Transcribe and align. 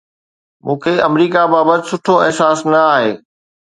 مون 0.65 0.77
کي 0.83 0.93
آمريڪا 1.07 1.41
بابت 1.53 1.81
سٺو 1.91 2.15
احساس 2.25 2.59
نه 2.71 2.81
آهي. 2.93 3.11